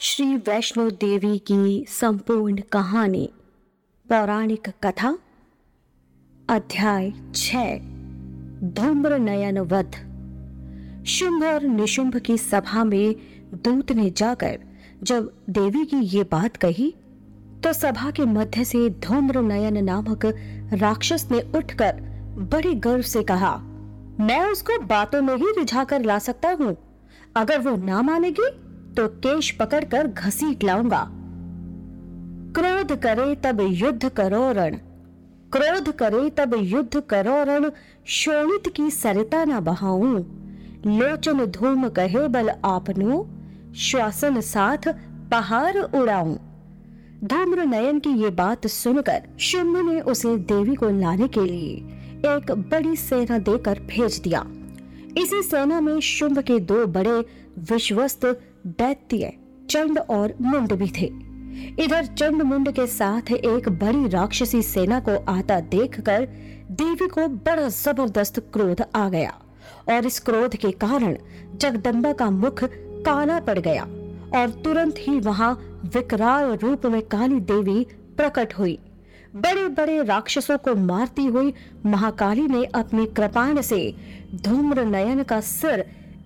[0.00, 3.28] श्री वैष्णो देवी की संपूर्ण कहानी,
[4.08, 5.08] पौराणिक कथा,
[6.48, 7.56] अध्याय छ
[8.76, 9.96] धूम्र नयन वध
[11.06, 13.14] शुंभ और निशुंभ की सभा में
[13.54, 14.58] दूत ने जाकर
[15.02, 16.94] जब देवी की ये बात कही
[17.64, 20.26] तो सभा के मध्य से धूम्र नयन नामक
[20.74, 22.00] राक्षस ने उठकर
[22.52, 23.56] बड़े गर्व से कहा,
[24.20, 26.76] मैं उसको बातों में ही रिझा कर ला सकता हूँ।
[27.36, 28.50] अगर वो ना मानेगी
[28.96, 31.10] तो केश पकड़कर घसीट लाऊँगा।
[32.56, 34.74] क्रोध करे तब युद्ध करो रण।
[35.52, 37.70] क्रोध करे तब युद्ध करो रण।
[38.06, 40.18] शोणित की सरिता न बहाऊं।
[40.86, 43.28] लोचन धूम कहे बल आपनो।
[43.76, 44.88] श्वासन साथ
[45.30, 46.36] पहाड़ उड़ाऊं।
[47.24, 51.74] धूम्र नयन की ये बात सुनकर शुंभ ने उसे देवी को लाने के लिए
[52.34, 54.46] एक बड़ी सेना देकर भेज दिया।
[55.18, 57.20] इसी सेना में शुंभ के दो बड़े
[57.58, 58.26] विश्वस्त
[58.66, 59.32] दैत्य,
[59.70, 61.06] चंड और मुंड भी थे।
[61.84, 66.26] इधर चंड मुंड के साथ एक बड़ी राक्षसी सेना को आता देखकर
[66.70, 69.30] देवी को बड़ा ज़बरदस्त क्रोध आ गया
[69.88, 71.16] और इस क्रोध के कारण
[71.56, 72.64] जगदम्बा का मुख
[73.06, 73.82] काला पड़ गया
[74.40, 75.52] और तुरंत ही वहाँ
[75.94, 78.78] विकराल रूप में काली देवी प्रकट हुई।
[79.36, 81.52] बड़े बड़े राक्षसों को मारती हुई
[81.86, 83.94] महाकाली ने अपनी कृपाण से
[84.34, 85.80] धूम्र नयन का सिर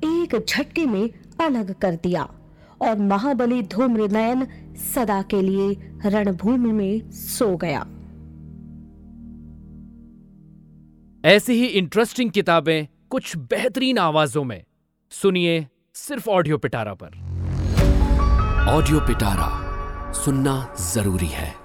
[0.05, 1.11] एक झटके में
[1.43, 2.23] अलग कर दिया
[2.83, 4.47] और महाबली धूम्र नयन
[4.95, 7.87] सदा के लिए रणभूमि में सो गया।
[11.25, 14.63] ऐसी ही इंटरेस्टिंग किताबें कुछ बेहतरीन आवाजों में।
[15.11, 17.21] सुनिए सिर्फ़ ऑडियो पिटारा पर।
[18.69, 19.51] ऑडियो पिटारा
[20.13, 21.62] सुनना ज़रूरी है।